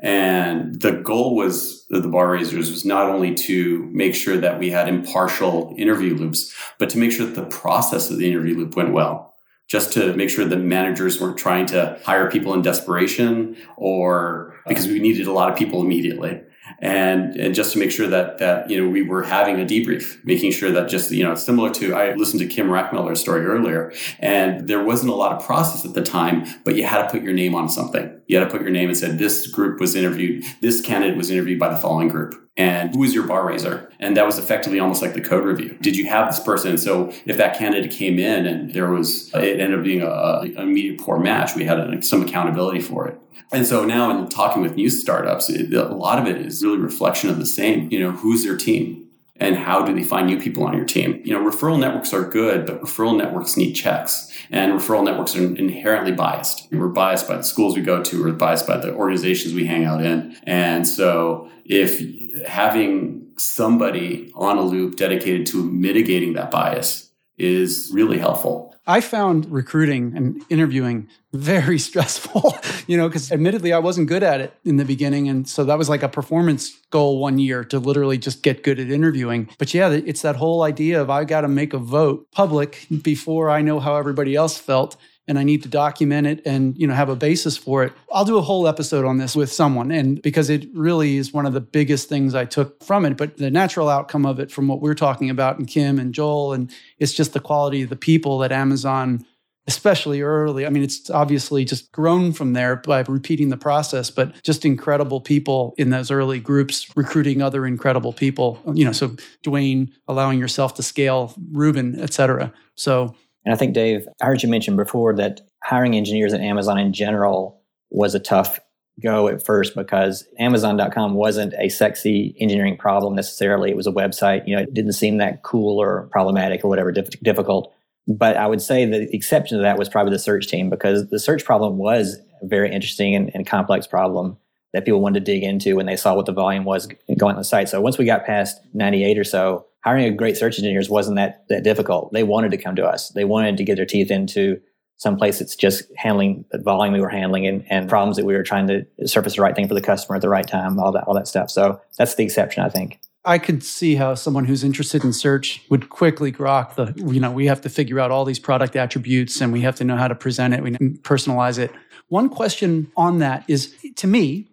[0.00, 4.70] And the goal was the bar raisers was not only to make sure that we
[4.70, 8.74] had impartial interview loops, but to make sure that the process of the interview loop
[8.74, 9.31] went well.
[9.72, 14.86] Just to make sure the managers weren't trying to hire people in desperation or because
[14.86, 16.42] we needed a lot of people immediately
[16.82, 20.22] and and just to make sure that that you know we were having a debrief,
[20.24, 23.92] making sure that just you know similar to I listened to Kim Rachmeler's story earlier,
[24.18, 27.22] and there wasn't a lot of process at the time, but you had to put
[27.22, 28.20] your name on something.
[28.32, 31.30] You had to put your name and said this group was interviewed, this candidate was
[31.30, 33.92] interviewed by the following group, and who was your bar raiser?
[34.00, 35.76] And that was effectively almost like the code review.
[35.82, 36.78] Did you have this person?
[36.78, 40.44] So if that candidate came in and there was, it ended up being a, a
[40.62, 43.20] immediate poor match, we had uh, a, some accountability for it.
[43.52, 46.78] And so now in talking with new startups, it, a lot of it is really
[46.78, 47.92] reflection of the same.
[47.92, 51.20] You know, who's their team and how do they find new people on your team?
[51.24, 55.44] You know, referral networks are good, but referral networks need checks and referral networks are
[55.56, 56.68] inherently biased.
[56.70, 59.84] We're biased by the schools we go to, we're biased by the organizations we hang
[59.84, 60.36] out in.
[60.44, 62.02] And so if
[62.46, 68.71] having somebody on a loop dedicated to mitigating that bias is really helpful.
[68.86, 74.40] I found recruiting and interviewing very stressful, you know, because admittedly I wasn't good at
[74.40, 75.28] it in the beginning.
[75.28, 78.80] And so that was like a performance goal one year to literally just get good
[78.80, 79.48] at interviewing.
[79.58, 83.50] But yeah, it's that whole idea of I got to make a vote public before
[83.50, 84.96] I know how everybody else felt
[85.28, 87.92] and I need to document it and you know have a basis for it.
[88.12, 91.46] I'll do a whole episode on this with someone and because it really is one
[91.46, 94.68] of the biggest things I took from it, but the natural outcome of it from
[94.68, 97.96] what we're talking about and Kim and Joel and it's just the quality of the
[97.96, 99.24] people that Amazon
[99.68, 100.66] especially early.
[100.66, 105.20] I mean, it's obviously just grown from there by repeating the process, but just incredible
[105.20, 108.58] people in those early groups recruiting other incredible people.
[108.74, 109.10] You know, so
[109.44, 112.52] Dwayne allowing yourself to scale, Ruben, et cetera.
[112.74, 116.78] So and I think, Dave, I heard you mention before that hiring engineers at Amazon
[116.78, 118.60] in general was a tough
[119.02, 123.70] go at first because Amazon.com wasn't a sexy engineering problem necessarily.
[123.70, 124.46] It was a website.
[124.46, 127.72] You know, it didn't seem that cool or problematic or whatever, difficult.
[128.06, 131.18] But I would say the exception to that was probably the search team because the
[131.18, 134.36] search problem was a very interesting and, and complex problem
[134.72, 137.38] that people wanted to dig into when they saw what the volume was going on
[137.38, 137.68] the site.
[137.68, 141.44] So once we got past 98 or so, hiring a great search engineers wasn't that,
[141.48, 142.12] that difficult.
[142.12, 143.10] They wanted to come to us.
[143.10, 144.60] They wanted to get their teeth into
[144.96, 148.34] some place that's just handling the volume we were handling and, and problems that we
[148.34, 150.92] were trying to surface the right thing for the customer at the right time, all
[150.92, 151.50] that, all that stuff.
[151.50, 153.00] So that's the exception, I think.
[153.24, 157.30] I could see how someone who's interested in search would quickly grok the, you know,
[157.30, 160.08] we have to figure out all these product attributes and we have to know how
[160.08, 161.72] to present it, we personalize it.
[162.08, 164.48] One question on that is to me,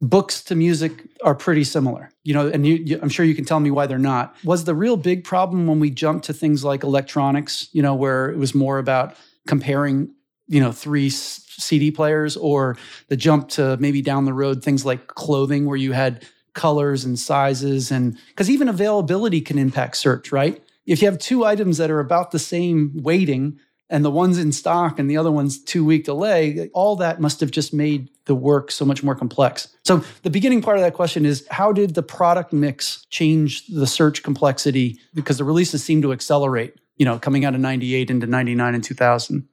[0.00, 0.92] books to music
[1.24, 3.86] are pretty similar you know and you, you, i'm sure you can tell me why
[3.86, 4.36] they're not.
[4.44, 8.30] Was the real big problem when we jumped to things like electronics you know where
[8.30, 10.14] it was more about comparing
[10.46, 12.76] you know three cd players or
[13.08, 16.24] the jump to maybe down the road things like clothing where you had
[16.58, 20.62] colors and sizes and because even availability can impact search right?
[20.86, 24.52] If you have two items that are about the same weighting and the one's in
[24.52, 28.34] stock and the other one's two week delay, all that must have just made the
[28.34, 29.68] work so much more complex.
[29.84, 33.86] So the beginning part of that question is how did the product mix change the
[33.86, 34.98] search complexity?
[35.14, 38.84] Because the releases seem to accelerate, you know, coming out of 98 into 99 and
[38.84, 39.48] 2000.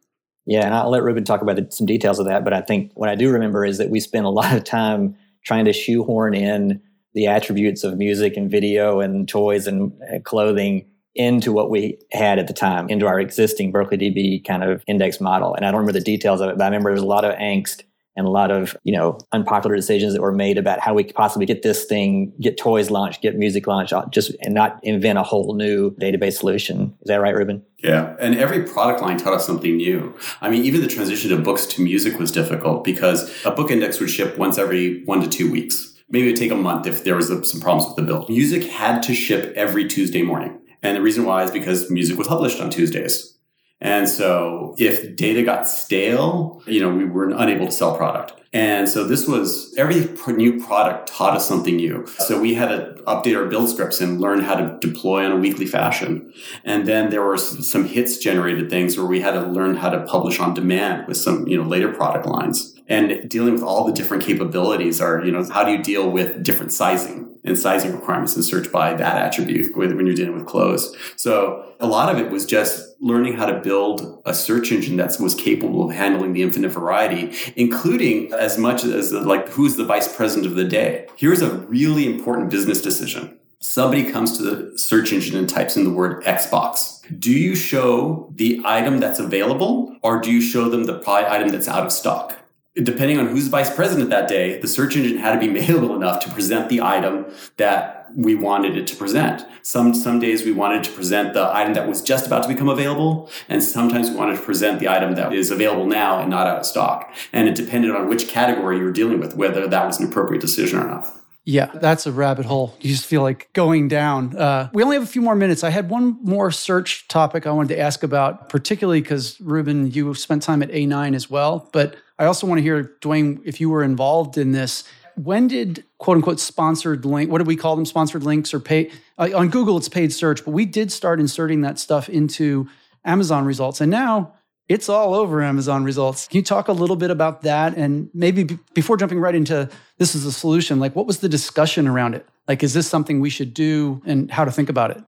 [0.48, 2.44] Yeah, and I'll let Ruben talk about some details of that.
[2.44, 5.16] But I think what I do remember is that we spent a lot of time
[5.44, 6.82] trying to shoehorn in
[7.14, 9.94] the attributes of music and video and toys and
[10.24, 14.84] clothing into what we had at the time, into our existing Berkeley DB kind of
[14.88, 15.56] index model.
[15.56, 17.26] And I don't remember the details of it, but I remember there was a lot
[17.26, 17.84] of angst
[18.18, 21.16] and a lot of, you know, unpopular decisions that were made about how we could
[21.16, 25.20] possibly get this thing, get toys launched, get music launched, uh, just and not invent
[25.20, 26.96] a whole new database solution.
[27.02, 27.64] Is that right, Ruben?
[27.80, 28.16] Yeah.
[28.20, 30.18] And every product line taught us something new.
[30.42, 34.00] I mean, even the transition of books to music was difficult because a book index
[34.00, 35.94] would ship once every one to two weeks.
[36.10, 38.30] Maybe it'd take a month if there was some problems with the build.
[38.30, 40.60] Music had to ship every Tuesday morning.
[40.82, 43.38] And the reason why is because music was published on Tuesdays.
[43.82, 48.34] And so if data got stale, you know, we were unable to sell product.
[48.54, 52.08] And so this was every new product taught us something new.
[52.08, 55.36] So we had to update our build scripts and learn how to deploy on a
[55.36, 56.34] weekly fashion.
[56.64, 60.06] And then there were some hits generated things where we had to learn how to
[60.06, 62.75] publish on demand with some, you know, later product lines.
[62.88, 66.44] And dealing with all the different capabilities are, you know, how do you deal with
[66.44, 67.26] different sizing?
[67.46, 70.96] and sizing requirements and search by that attribute when you're dealing with close.
[71.16, 75.16] So a lot of it was just learning how to build a search engine that
[75.20, 80.14] was capable of handling the infinite variety, including as much as like who's the vice
[80.14, 81.08] president of the day.
[81.16, 83.38] Here's a really important business decision.
[83.60, 87.02] Somebody comes to the search engine and types in the word Xbox.
[87.20, 91.68] Do you show the item that's available or do you show them the item that's
[91.68, 92.38] out of stock?
[92.76, 96.24] Depending on who's vice president that day, the search engine had to be malleable enough
[96.26, 97.26] to present the item
[97.58, 99.46] that we wanted it to present.
[99.62, 102.70] Some some days we wanted to present the item that was just about to become
[102.70, 106.48] available, and sometimes we wanted to present the item that is available now and not
[106.48, 107.14] out of stock.
[107.34, 110.42] And it depended on which category you were dealing with, whether that was an appropriate
[110.42, 111.12] decision or not.
[111.48, 112.76] Yeah, that's a rabbit hole.
[112.82, 114.36] You just feel like going down.
[114.36, 115.64] Uh, we only have a few more minutes.
[115.64, 120.12] I had one more search topic I wanted to ask about, particularly because Ruben, you
[120.16, 121.70] spent time at A9 as well.
[121.72, 124.84] But I also want to hear, Dwayne, if you were involved in this.
[125.16, 127.32] When did quote unquote sponsored link?
[127.32, 127.86] What do we call them?
[127.86, 129.78] Sponsored links or pay uh, on Google?
[129.78, 132.68] It's paid search, but we did start inserting that stuff into
[133.06, 134.34] Amazon results, and now
[134.68, 136.28] it's all over Amazon results.
[136.28, 137.78] Can you talk a little bit about that?
[137.78, 141.30] And maybe b- before jumping right into this is a solution, like what was the
[141.30, 142.28] discussion around it?
[142.48, 145.04] Like, is this something we should do and how to think about it?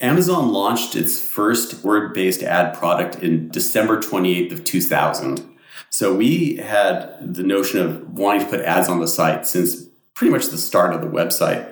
[0.00, 5.51] Amazon launched its first word based ad product in December 28th of 2000.
[5.92, 9.84] So we had the notion of wanting to put ads on the site since
[10.14, 11.70] pretty much the start of the website.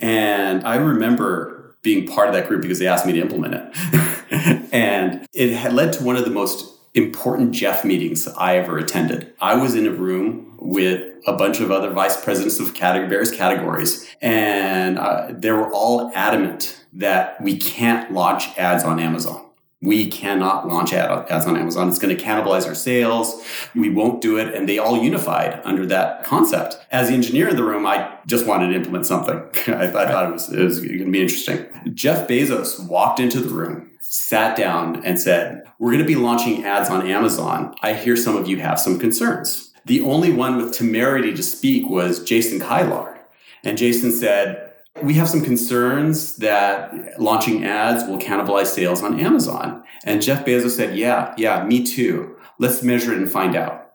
[0.00, 4.68] And I remember being part of that group because they asked me to implement it.
[4.72, 9.32] and it had led to one of the most important Jeff meetings I ever attended.
[9.40, 14.08] I was in a room with a bunch of other vice presidents of various categories,
[14.20, 19.46] and uh, they were all adamant that we can't launch ads on Amazon.
[19.82, 21.88] We cannot launch ads on Amazon.
[21.88, 23.42] It's going to cannibalize our sales.
[23.74, 24.54] We won't do it.
[24.54, 26.76] And they all unified under that concept.
[26.90, 29.36] As the engineer in the room, I just wanted to implement something.
[29.74, 31.66] I, I thought it was, it was going to be interesting.
[31.94, 36.62] Jeff Bezos walked into the room, sat down, and said, We're going to be launching
[36.62, 37.74] ads on Amazon.
[37.80, 39.72] I hear some of you have some concerns.
[39.86, 43.18] The only one with temerity to speak was Jason Kilar.
[43.64, 44.69] And Jason said,
[45.02, 49.82] we have some concerns that launching ads will cannibalize sales on Amazon.
[50.04, 52.36] And Jeff Bezos said, Yeah, yeah, me too.
[52.58, 53.92] Let's measure it and find out.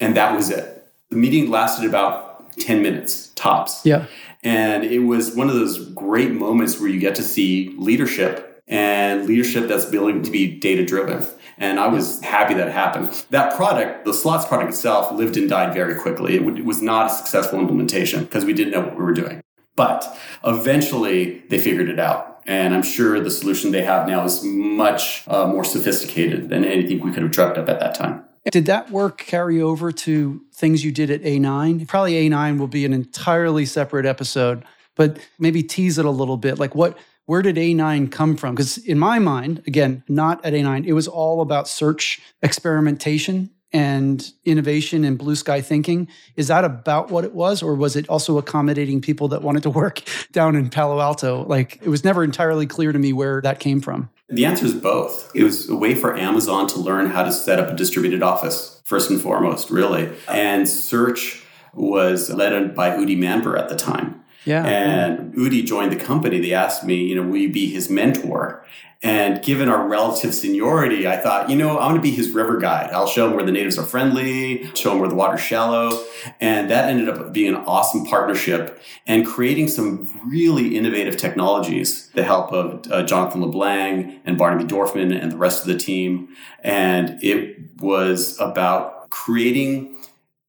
[0.00, 0.86] And that was it.
[1.10, 3.84] The meeting lasted about 10 minutes tops.
[3.84, 4.06] Yeah.
[4.42, 9.26] And it was one of those great moments where you get to see leadership and
[9.26, 11.26] leadership that's willing to be data driven.
[11.58, 13.24] And I was happy that happened.
[13.30, 16.36] That product, the slots product itself, lived and died very quickly.
[16.36, 19.40] It was not a successful implementation because we didn't know what we were doing.
[19.76, 22.42] But eventually they figured it out.
[22.46, 27.00] And I'm sure the solution they have now is much uh, more sophisticated than anything
[27.00, 28.24] we could have dreamt up at that time.
[28.52, 31.88] Did that work carry over to things you did at A9?
[31.88, 34.64] Probably A9 will be an entirely separate episode,
[34.94, 36.58] but maybe tease it a little bit.
[36.58, 36.96] Like what
[37.26, 38.54] where did A9 come from?
[38.54, 44.32] Because in my mind, again, not at A9, it was all about search experimentation and
[44.44, 46.08] innovation and blue sky thinking.
[46.36, 47.62] Is that about what it was?
[47.62, 50.02] Or was it also accommodating people that wanted to work
[50.32, 51.44] down in Palo Alto?
[51.44, 54.10] Like it was never entirely clear to me where that came from.
[54.28, 55.30] The answer is both.
[55.34, 58.82] It was a way for Amazon to learn how to set up a distributed office,
[58.84, 60.12] first and foremost, really.
[60.28, 64.24] And search was led by Udi Manber at the time.
[64.46, 64.64] Yeah.
[64.64, 66.40] And Udi joined the company.
[66.40, 68.64] They asked me, you know, will you be his mentor?
[69.02, 72.56] And given our relative seniority, I thought, you know, I'm going to be his river
[72.56, 72.90] guide.
[72.92, 76.02] I'll show him where the natives are friendly, show him where the water's shallow.
[76.40, 82.24] And that ended up being an awesome partnership and creating some really innovative technologies, the
[82.24, 86.34] help of uh, Jonathan LeBlanc and Barnaby Dorfman and the rest of the team.
[86.64, 89.95] And it was about creating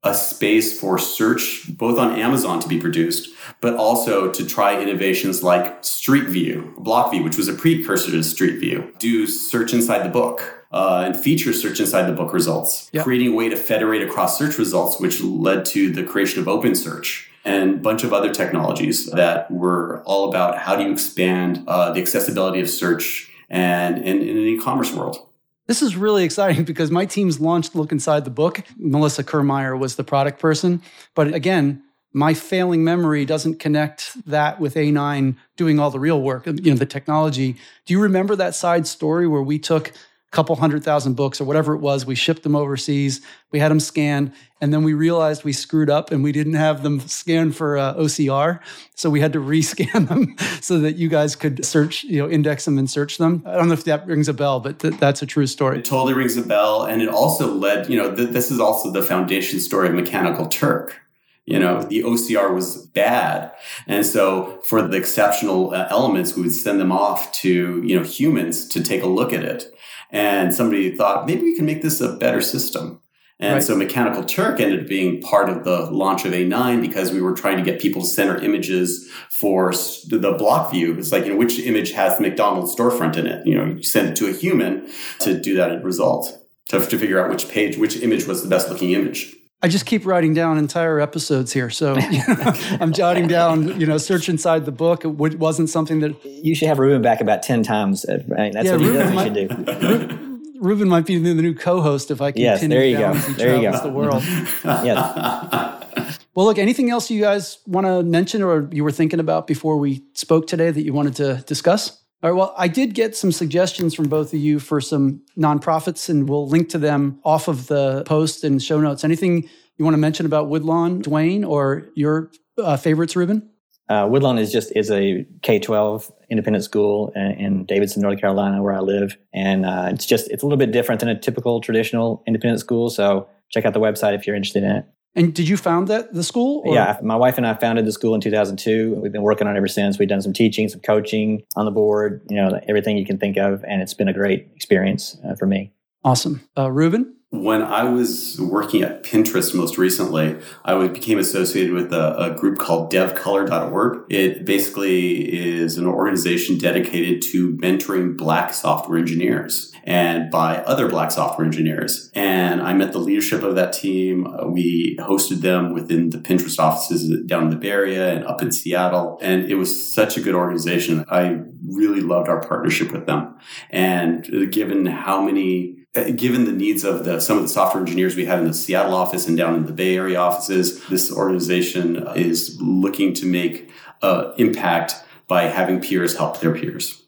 [0.08, 3.30] a space for search both on Amazon to be produced,
[3.62, 8.24] but also to try innovations like Street View, Block View, which was a precursor to
[8.24, 10.54] Street View, do search inside the book.
[10.70, 13.06] Uh, and feature search inside the book results, yep.
[13.06, 16.76] creating a way to federate across search results, which led to the creation of Open
[16.76, 21.64] Search and a bunch of other technologies that were all about how do you expand
[21.68, 25.27] uh, the accessibility of search and in, in an e-commerce world.
[25.68, 28.64] This is really exciting because my team's launched Look Inside the Book.
[28.78, 30.82] Melissa Kermeyer was the product person.
[31.14, 36.48] But again, my failing memory doesn't connect that with A9 doing all the real work,
[36.48, 37.58] you know, the technology.
[37.86, 39.92] Do you remember that side story where we took
[40.38, 42.06] couple hundred thousand books or whatever it was.
[42.06, 43.22] We shipped them overseas.
[43.52, 46.84] We had them scanned, and then we realized we screwed up and we didn't have
[46.84, 48.60] them scanned for uh, OCR.
[48.94, 52.66] So we had to rescan them so that you guys could search, you know, index
[52.66, 53.42] them and search them.
[53.48, 55.80] I don't know if that rings a bell, but th- that's a true story.
[55.80, 58.92] It totally rings a bell, and it also led, you know, th- this is also
[58.92, 61.02] the foundation story of Mechanical Turk
[61.48, 63.52] you know the ocr was bad
[63.88, 68.04] and so for the exceptional uh, elements we would send them off to you know
[68.04, 69.74] humans to take a look at it
[70.12, 73.02] and somebody thought maybe we can make this a better system.
[73.40, 73.64] And right.
[73.64, 77.34] so Mechanical Turk ended up being part of the launch of A9 because we were
[77.34, 80.98] trying to get people to center images for the block view.
[80.98, 83.46] It's like, you know, which image has the McDonald's storefront in it?
[83.46, 84.90] You know, you send it to a human
[85.20, 86.36] to do that result,
[86.70, 89.37] to, to figure out which page, which image was the best looking image.
[89.62, 91.70] I just keep writing down entire episodes here.
[91.70, 95.04] So you know, I'm jotting down, you know, search inside the book.
[95.04, 96.16] It wasn't something that.
[96.24, 98.06] You should have Ruben back about 10 times.
[98.06, 98.54] Uh, right?
[98.54, 100.60] That's yeah, what Ruben might, should do.
[100.60, 103.20] Ruben might be the new co-host if I can yes, pin there you down go.
[103.20, 103.88] as he there travels you go.
[103.88, 104.24] the world.
[104.86, 106.20] yes.
[106.36, 109.78] Well, look, anything else you guys want to mention or you were thinking about before
[109.78, 112.04] we spoke today that you wanted to discuss?
[112.24, 112.38] All right.
[112.38, 116.48] Well, I did get some suggestions from both of you for some nonprofits, and we'll
[116.48, 119.04] link to them off of the post and show notes.
[119.04, 119.48] Anything
[119.78, 123.52] you want to mention about Woodlawn, Dwayne, or your uh, favorites, Ruben?
[123.88, 128.64] Uh, Woodlawn is just is a K twelve independent school in, in, Davidson, North Carolina,
[128.64, 131.62] where I live, and uh, it's just it's a little bit different than a typical
[131.62, 132.90] traditional independent school.
[132.90, 134.86] So check out the website if you're interested in it.
[135.18, 136.62] And did you found that the school?
[136.64, 136.76] Or?
[136.76, 139.00] Yeah, my wife and I founded the school in 2002.
[139.02, 139.98] We've been working on it ever since.
[139.98, 143.36] We've done some teaching, some coaching on the board, you know, everything you can think
[143.36, 145.74] of, and it's been a great experience uh, for me.
[146.04, 147.17] Awesome, uh, Ruben.
[147.30, 152.58] When I was working at Pinterest most recently, I became associated with a, a group
[152.58, 154.06] called devcolor.org.
[154.10, 161.12] It basically is an organization dedicated to mentoring black software engineers and by other black
[161.12, 162.10] software engineers.
[162.16, 164.34] And I met the leadership of that team.
[164.50, 168.54] We hosted them within the Pinterest offices down in the Bay Area and up in
[168.54, 169.20] Seattle.
[169.22, 171.04] And it was such a good organization.
[171.10, 173.36] I really loved our partnership with them.
[173.70, 175.77] And given how many
[176.16, 178.94] given the needs of the, some of the software engineers we had in the Seattle
[178.94, 183.70] office and down in the Bay Area offices, this organization is looking to make
[184.02, 184.96] uh, impact
[185.28, 187.04] by having peers help their peers.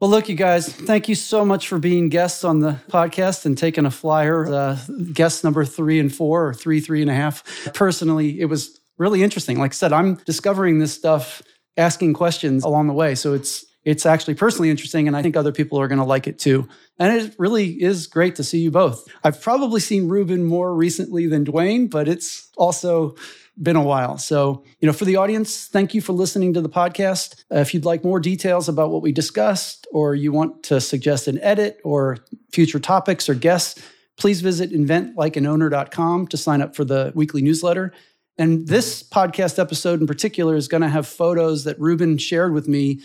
[0.00, 3.56] Well, look, you guys, thank you so much for being guests on the podcast and
[3.56, 4.46] taking a flyer.
[4.46, 4.78] Uh,
[5.12, 7.42] guest number three and four, or three, three and a half.
[7.72, 9.58] Personally, it was really interesting.
[9.58, 11.42] Like I said, I'm discovering this stuff,
[11.76, 13.14] asking questions along the way.
[13.14, 16.26] So it's it's actually personally interesting, and I think other people are going to like
[16.26, 16.68] it too.
[16.98, 19.06] And it really is great to see you both.
[19.22, 23.14] I've probably seen Ruben more recently than Dwayne, but it's also
[23.62, 24.18] been a while.
[24.18, 27.44] So, you know, for the audience, thank you for listening to the podcast.
[27.50, 31.28] Uh, if you'd like more details about what we discussed, or you want to suggest
[31.28, 32.18] an edit or
[32.52, 33.80] future topics or guests,
[34.18, 37.92] please visit inventlikeanowner.com to sign up for the weekly newsletter.
[38.38, 42.68] And this podcast episode in particular is going to have photos that Ruben shared with
[42.68, 43.00] me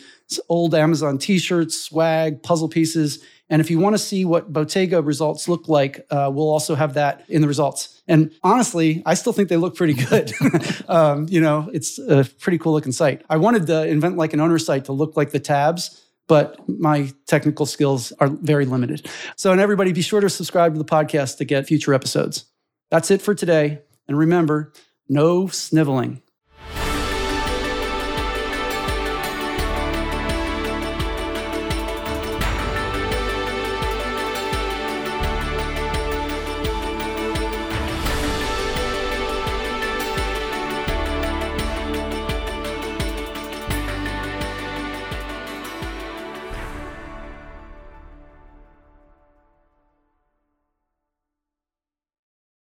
[0.49, 3.23] old Amazon t shirts, swag, puzzle pieces.
[3.49, 6.93] And if you want to see what Bowtega results look like, uh, we'll also have
[6.95, 8.01] that in the results.
[8.07, 10.33] And honestly, I still think they look pretty good.
[10.89, 13.23] um, you know, it's a pretty cool looking site.
[13.29, 17.11] I wanted the Invent Like an Owner site to look like the tabs, but my
[17.27, 19.09] technical skills are very limited.
[19.35, 22.45] So, and everybody, be sure to subscribe to the podcast to get future episodes.
[22.89, 23.81] That's it for today.
[24.07, 24.71] And remember,
[25.11, 26.21] no sniveling.